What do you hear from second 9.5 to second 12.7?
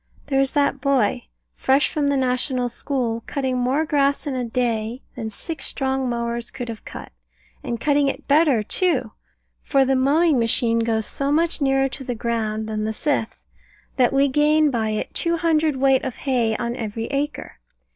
for the mowing machine goes so much nearer to the ground